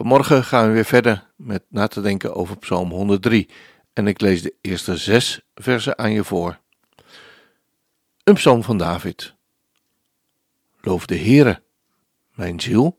[0.00, 3.48] Vanmorgen gaan we weer verder met na te denken over Psalm 103
[3.92, 6.60] en ik lees de eerste zes versen aan je voor.
[8.24, 9.34] Een psalm van David.
[10.80, 11.62] Loof de Heere,
[12.34, 12.98] mijn ziel,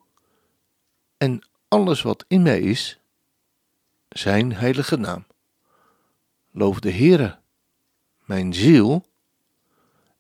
[1.18, 3.00] en alles wat in mij is,
[4.10, 5.26] zijn heilige naam.
[6.52, 7.40] Loof de Heere,
[8.26, 9.06] mijn ziel,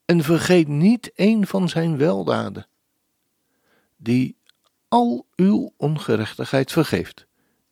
[0.05, 2.67] en vergeet niet een van zijn weldaden,
[3.97, 4.35] die
[4.91, 7.27] al uw ongerechtigheid vergeeft,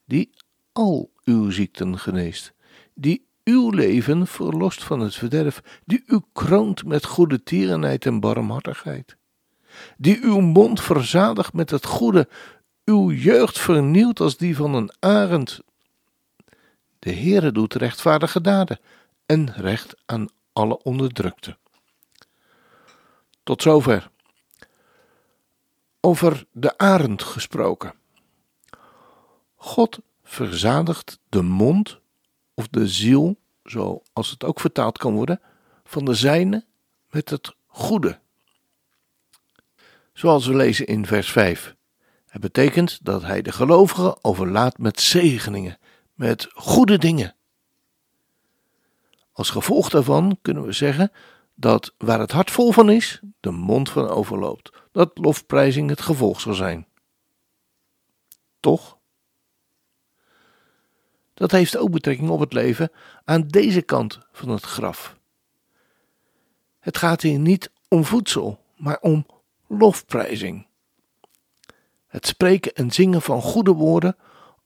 [0.05, 0.29] die
[0.71, 2.53] al uw ziekten geneest,
[2.93, 9.17] die uw leven verlost van het verderf, die u kroont met goede tierenheid en barmhartigheid,
[9.97, 12.27] die uw mond verzadigt met het goede,
[12.85, 15.59] uw jeugd vernieuwt als die van een arend.
[16.99, 18.79] De Heere doet rechtvaardige daden
[19.25, 21.57] en recht aan alle onderdrukte.
[23.43, 24.09] Tot zover
[26.01, 27.93] over de arend gesproken.
[29.55, 31.99] God verzadigt de mond
[32.53, 35.41] of de ziel, zoals het ook vertaald kan worden,
[35.83, 36.65] van de zijne
[37.09, 38.19] met het goede.
[40.13, 41.75] Zoals we lezen in vers 5.
[42.25, 45.77] Het betekent dat hij de gelovigen overlaat met zegeningen,
[46.13, 47.35] met goede dingen.
[49.31, 51.11] Als gevolg daarvan kunnen we zeggen
[51.55, 56.41] dat waar het hart vol van is, de mond van overloopt dat lofprijzing het gevolg
[56.41, 56.87] zal zijn.
[58.59, 58.97] Toch?
[61.33, 62.91] Dat heeft ook betrekking op het leven
[63.25, 65.17] aan deze kant van het graf.
[66.79, 69.25] Het gaat hier niet om voedsel, maar om
[69.67, 70.67] lofprijzing.
[72.07, 74.17] Het spreken en zingen van goede woorden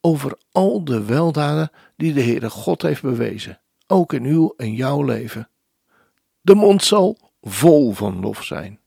[0.01, 5.03] over al de weldaden die de Heere God heeft bewezen, ook in uw en jouw
[5.03, 5.49] leven.
[6.41, 8.79] De mond zal vol van lof zijn.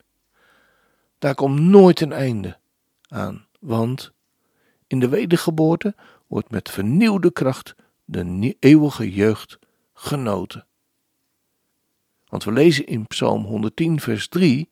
[1.19, 2.59] Daar komt nooit een einde
[3.09, 4.13] aan, want
[4.87, 5.95] in de wedergeboorte
[6.27, 9.59] wordt met vernieuwde kracht de eeuwige jeugd
[9.95, 10.67] genoten.
[12.29, 14.71] Want we lezen in Psalm 110, vers 3: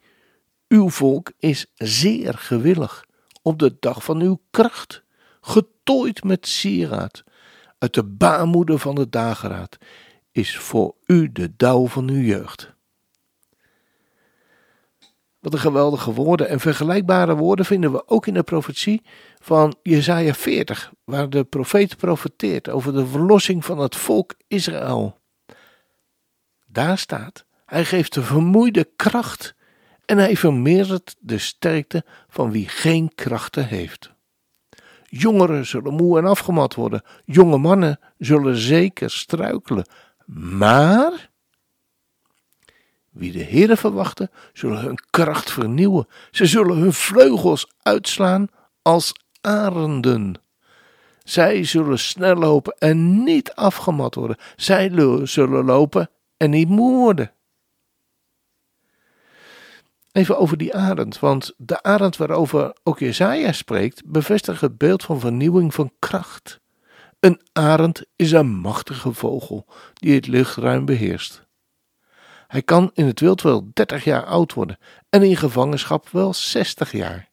[0.69, 3.05] Uw volk is zeer gewillig
[3.43, 5.03] op de dag van uw kracht,
[5.41, 7.25] getooid met sieraad.
[7.79, 9.79] Uit de baarmoeder van de dageraad
[10.33, 12.74] is voor u de dauw van uw jeugd.
[15.45, 16.49] Wat een geweldige woorden.
[16.49, 19.03] En vergelijkbare woorden vinden we ook in de profetie
[19.41, 25.21] van Jesaja 40, waar de profeet profeteert over de verlossing van het volk Israël.
[26.67, 29.55] Daar staat, hij geeft de vermoeide kracht
[30.05, 34.13] en hij vermeerdert de sterkte van wie geen krachten heeft.
[35.05, 39.87] Jongeren zullen moe en afgemat worden, jonge mannen zullen zeker struikelen,
[40.27, 41.31] maar
[43.15, 46.07] wie de Heere verwachten, zullen hun kracht vernieuwen.
[46.31, 48.49] Ze zullen hun vleugels uitslaan
[48.83, 50.35] als arenden.
[51.25, 54.37] Zij zullen snel lopen en niet afgemat worden.
[54.57, 54.91] Zij
[55.27, 57.33] zullen lopen en niet moe worden.
[60.13, 65.21] Even over die arend, want de arend waarover ook Jezaja spreekt, bevestigt het beeld van
[65.21, 66.61] vernieuwing van kracht.
[67.21, 71.47] Een arend is een machtige vogel die het luchtruim beheerst.
[72.55, 74.79] Hij kan in het wild wel 30 jaar oud worden
[75.09, 77.31] en in gevangenschap wel 60 jaar.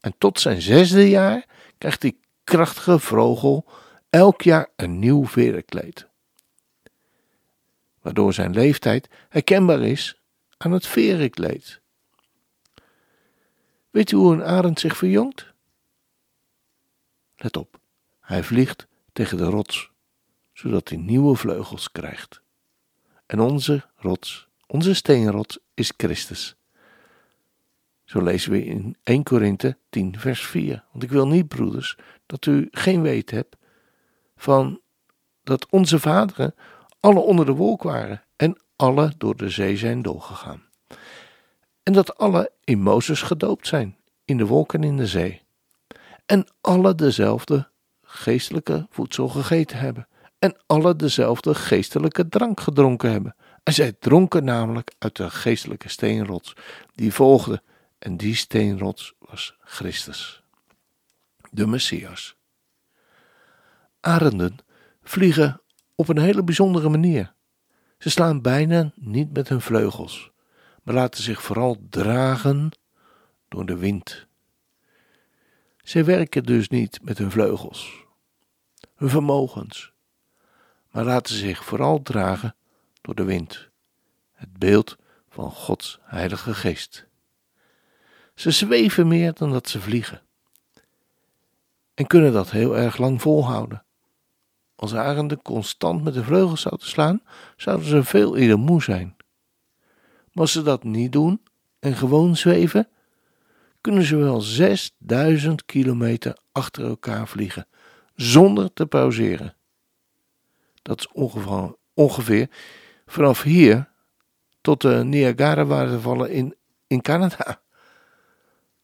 [0.00, 1.46] En tot zijn zesde jaar
[1.78, 3.66] krijgt die krachtige vogel
[4.10, 6.08] elk jaar een nieuw verenkleed.
[8.00, 10.20] Waardoor zijn leeftijd herkenbaar is
[10.56, 11.80] aan het verenkleed.
[13.90, 15.52] Weet u hoe een arend zich verjongt?
[17.36, 17.80] Let op,
[18.20, 19.90] hij vliegt tegen de rots,
[20.52, 22.42] zodat hij nieuwe vleugels krijgt.
[23.32, 26.56] En onze rots, onze steenrots, is Christus.
[28.04, 30.84] Zo lezen we in 1 Korinthe 10, vers 4.
[30.90, 31.96] Want ik wil niet, broeders,
[32.26, 33.56] dat u geen weet hebt
[34.36, 34.80] van
[35.42, 36.54] dat onze vaderen
[37.00, 40.62] alle onder de wolk waren en alle door de zee zijn doorgegaan.
[41.82, 45.42] En dat alle in Mozes gedoopt zijn, in de wolk en in de zee.
[46.26, 47.68] En alle dezelfde
[48.02, 50.06] geestelijke voedsel gegeten hebben
[50.42, 53.36] en alle dezelfde geestelijke drank gedronken hebben.
[53.62, 56.56] En zij dronken namelijk uit de geestelijke steenrots
[56.94, 57.62] die volgde,
[57.98, 60.42] en die steenrots was Christus,
[61.50, 62.36] de Messias.
[64.00, 64.56] Arenden
[65.02, 65.60] vliegen
[65.94, 67.34] op een hele bijzondere manier.
[67.98, 70.30] Ze slaan bijna niet met hun vleugels,
[70.82, 72.70] maar laten zich vooral dragen
[73.48, 74.26] door de wind.
[75.82, 78.04] Ze werken dus niet met hun vleugels,
[78.94, 79.92] hun vermogens,
[80.92, 82.54] maar laten zich vooral dragen
[83.00, 83.68] door de wind,
[84.32, 84.96] het beeld
[85.28, 87.06] van Gods Heilige Geest.
[88.34, 90.22] Ze zweven meer dan dat ze vliegen
[91.94, 93.84] en kunnen dat heel erg lang volhouden.
[94.76, 97.22] Als arenden constant met de vleugels zouden slaan,
[97.56, 99.16] zouden ze veel eerder moe zijn.
[100.32, 101.42] Maar als ze dat niet doen
[101.78, 102.88] en gewoon zweven,
[103.80, 107.66] kunnen ze wel 6000 kilometer achter elkaar vliegen,
[108.14, 109.54] zonder te pauzeren.
[110.82, 112.48] Dat is ongeveer, ongeveer
[113.06, 113.90] vanaf hier
[114.60, 116.56] tot de Niagara-watervallen in,
[116.86, 117.62] in Canada.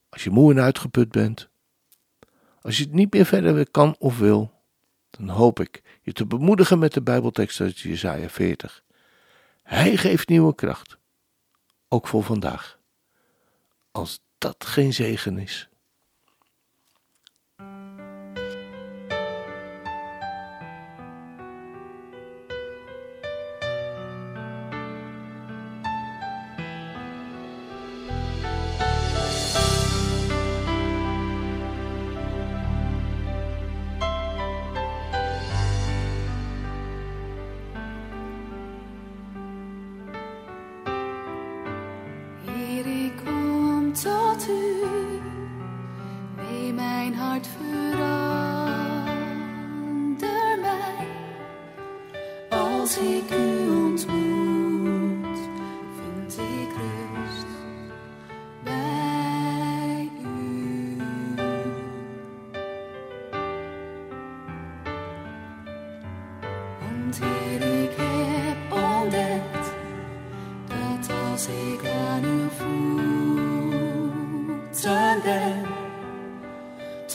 [0.08, 1.48] Als je moe en uitgeput bent,
[2.60, 4.52] als je het niet meer verder kan of wil,
[5.10, 8.84] dan hoop ik je te bemoedigen met de Bijbeltekst uit Jesaja 40.
[9.62, 10.98] Hij geeft nieuwe kracht,
[11.88, 12.78] ook voor vandaag.
[13.90, 15.67] Als dat geen zegen is.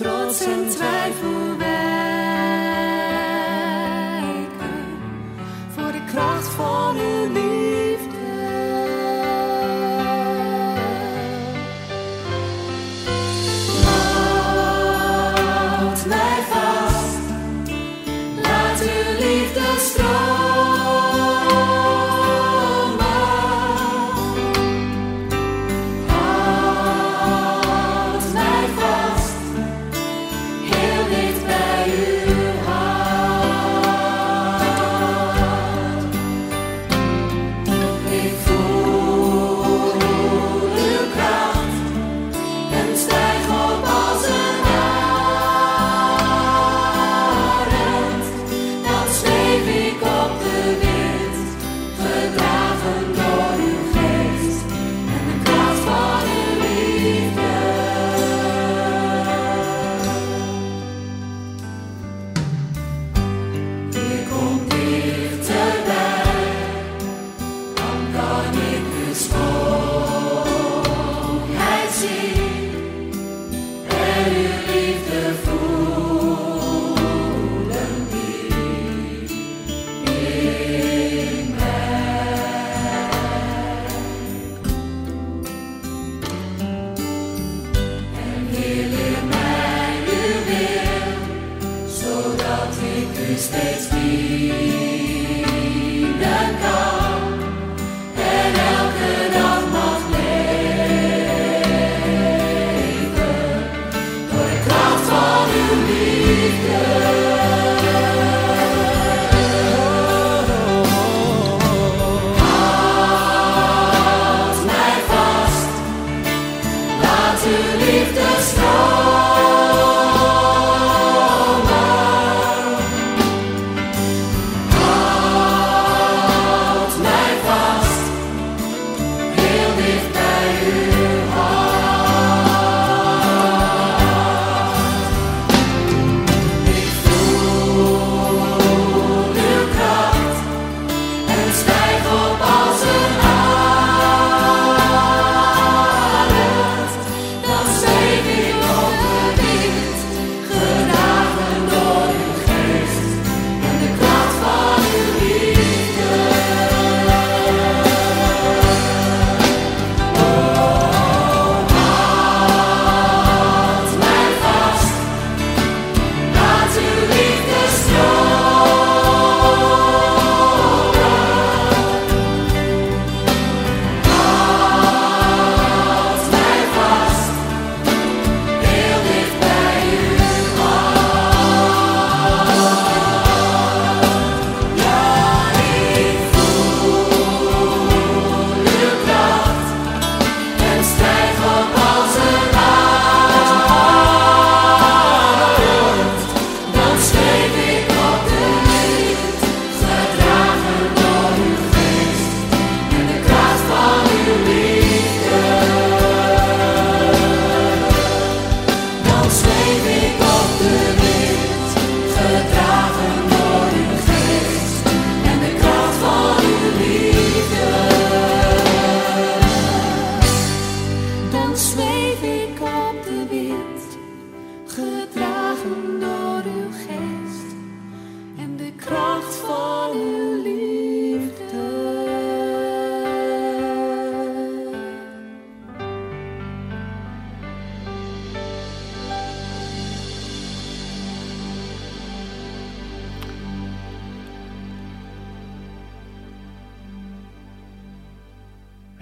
[0.04, 1.53] Trots en twijfel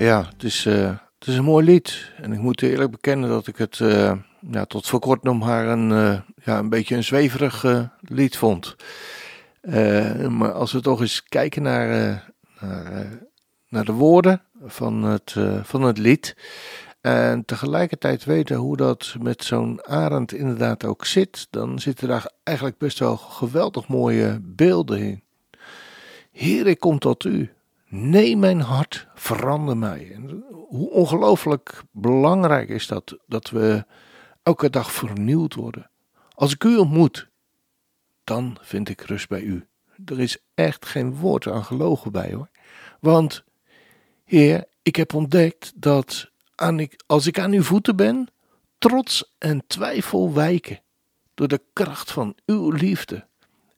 [0.01, 0.89] Ja, het is, uh,
[1.19, 2.11] het is een mooi lied.
[2.17, 4.13] En ik moet eerlijk bekennen dat ik het uh,
[4.51, 7.65] ja, tot voor kort nog maar een, uh, ja, een beetje een zweverig
[8.01, 8.75] lied vond.
[10.29, 11.87] maar als we toch eens kijken naar,
[12.59, 13.19] naar,
[13.69, 16.35] naar, de woorden van het, van het lied.
[17.01, 21.47] En tegelijkertijd weten hoe dat met zo'n arend inderdaad ook zit.
[21.49, 25.23] Dan zitten daar eigenlijk best wel geweldig mooie beelden in.
[26.31, 27.51] Heer, ik kom tot u.
[27.93, 30.19] Neem mijn hart, verander mij.
[30.67, 33.85] Hoe ongelooflijk belangrijk is dat, dat we
[34.43, 35.89] elke dag vernieuwd worden.
[36.33, 37.29] Als ik u ontmoet,
[38.23, 39.67] dan vind ik rust bij u.
[40.05, 42.49] Er is echt geen woord aan gelogen bij hoor.
[42.99, 43.43] Want,
[44.23, 48.27] Heer, ik heb ontdekt dat aan als ik aan uw voeten ben,
[48.77, 50.79] trots en twijfel wijken
[51.33, 53.27] door de kracht van uw liefde.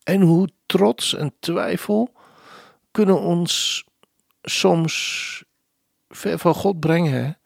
[0.03, 2.13] En hoe trots en twijfel
[2.91, 3.83] kunnen ons
[4.43, 5.43] soms
[6.09, 7.37] ver van God brengen.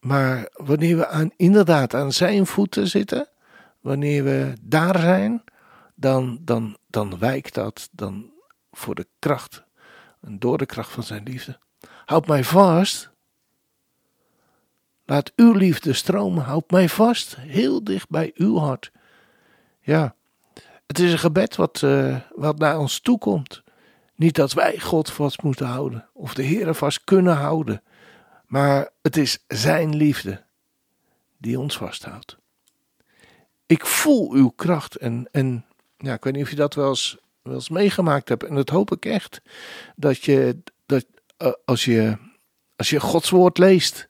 [0.00, 3.28] Maar wanneer we aan, inderdaad aan zijn voeten zitten,
[3.80, 5.44] wanneer we daar zijn,
[5.94, 8.30] dan, dan, dan wijkt dat dan
[8.70, 9.64] voor de kracht
[10.20, 11.58] en door de kracht van zijn liefde.
[12.04, 13.10] Houd mij vast.
[15.04, 16.44] Laat uw liefde stromen.
[16.44, 18.92] Houd mij vast, heel dicht bij uw hart.
[19.80, 20.14] Ja,
[20.86, 23.62] het is een gebed wat, uh, wat naar ons toe komt.
[24.16, 27.82] Niet dat wij God vast moeten houden of de Heer vast kunnen houden,
[28.46, 30.44] maar het is Zijn liefde
[31.38, 32.36] die ons vasthoudt.
[33.66, 35.64] Ik voel uw kracht en, en
[35.96, 38.68] ja, ik weet niet of je dat wel eens, wel eens meegemaakt hebt en dat
[38.68, 39.40] hoop ik echt.
[39.96, 41.06] Dat je, dat,
[41.42, 42.16] uh, als, je
[42.76, 44.08] als je Gods woord leest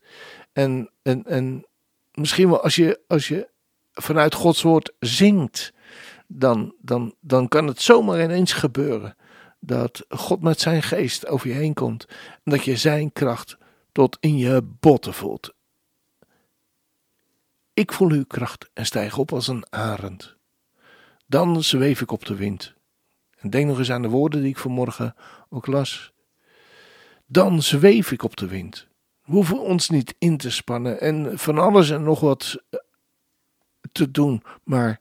[0.53, 1.65] en, en, en
[2.13, 3.47] misschien wel als je, als je
[3.93, 5.73] vanuit Gods woord zingt,
[6.27, 9.15] dan, dan, dan kan het zomaar ineens gebeuren
[9.59, 12.05] dat God met zijn geest over je heen komt
[12.43, 13.57] en dat je zijn kracht
[13.91, 15.53] tot in je botten voelt.
[17.73, 20.35] Ik voel uw kracht en stijg op als een arend.
[21.25, 22.73] Dan zweef ik op de wind.
[23.37, 25.15] En denk nog eens aan de woorden die ik vanmorgen
[25.49, 26.11] ook las.
[27.25, 28.87] Dan zweef ik op de wind.
[29.25, 32.63] We hoeven ons niet in te spannen en van alles en nog wat
[33.91, 34.99] te doen, maar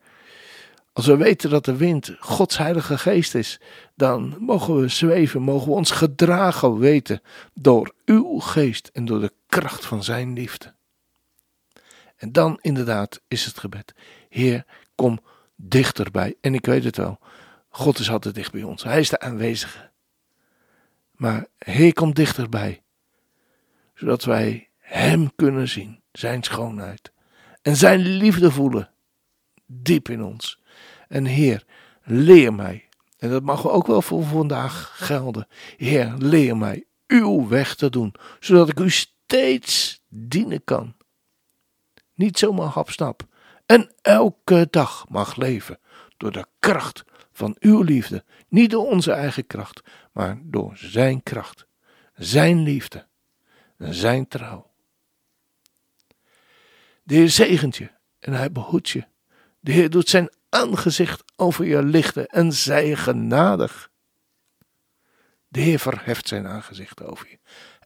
[0.96, 3.60] als we weten dat de wind Gods Heilige Geest is,
[3.94, 7.22] dan mogen we zweven, mogen we ons gedragen weten
[7.54, 10.74] door uw geest en door de kracht van zijn liefde.
[12.16, 13.94] En dan inderdaad is het gebed:
[14.28, 15.20] Heer, kom
[15.56, 16.34] dichterbij.
[16.40, 17.18] En ik weet het wel,
[17.68, 18.82] God is altijd dicht bij ons.
[18.82, 19.90] Hij is de aanwezige.
[21.10, 22.82] Maar Heer, kom dichterbij,
[23.94, 27.12] zodat wij Hem kunnen zien, Zijn schoonheid
[27.62, 28.90] en Zijn liefde voelen,
[29.66, 30.64] diep in ons.
[31.08, 31.64] En Heer,
[32.02, 35.46] leer mij, en dat mag ook wel voor vandaag gelden.
[35.76, 40.94] Heer, leer mij uw weg te doen, zodat ik u steeds dienen kan.
[42.14, 43.26] Niet zomaar hapsnap,
[43.66, 45.78] en elke dag mag leven
[46.16, 48.24] door de kracht van uw liefde.
[48.48, 49.82] Niet door onze eigen kracht,
[50.12, 51.66] maar door zijn kracht,
[52.14, 53.06] zijn liefde
[53.78, 54.70] en zijn trouw.
[57.02, 59.04] De Heer zegent je en hij behoedt je.
[59.60, 63.90] De Heer doet zijn aangezicht over je lichten en zij genadig.
[65.48, 67.38] De Heer verheft zijn aangezicht over je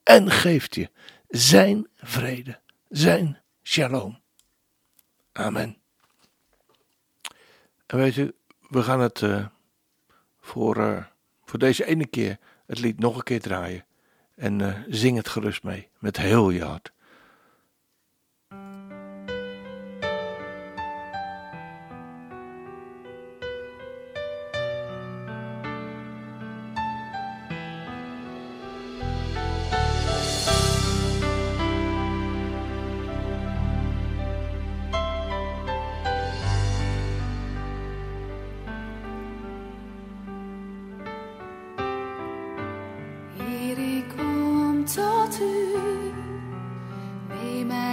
[0.02, 0.90] en geeft je
[1.28, 4.20] zijn vrede, zijn shalom.
[5.32, 5.76] Amen.
[7.86, 8.34] En weet u,
[8.68, 9.46] we gaan het uh,
[10.40, 11.04] voor, uh,
[11.44, 13.84] voor deze ene keer het lied nog een keer draaien.
[14.34, 16.92] En uh, zing het gerust mee, met heel je hart.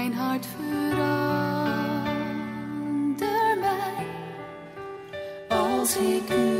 [0.07, 0.97] mijn hart verander
[3.59, 4.05] mij
[5.47, 6.56] als ik u.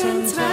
[0.00, 0.49] 现在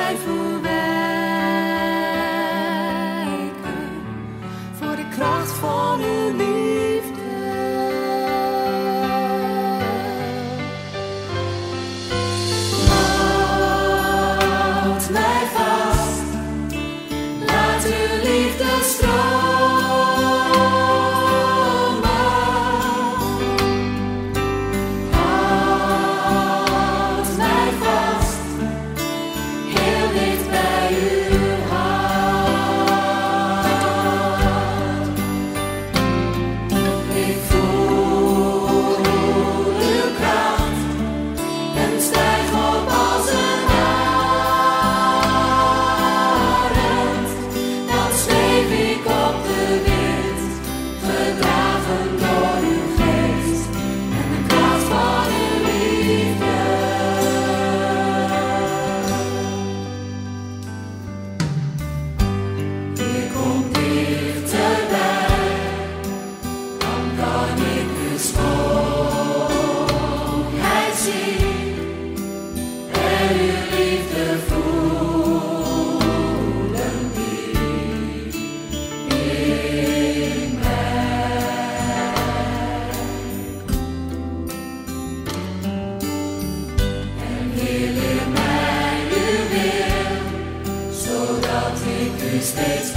[92.57, 92.96] States.